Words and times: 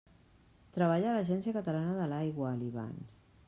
Treballa 0.77 1.11
a 1.11 1.13
l'Agència 1.17 1.55
Catalana 1.59 1.95
de 2.01 2.11
l'Aigua, 2.15 2.59
l'Ivan. 2.65 3.01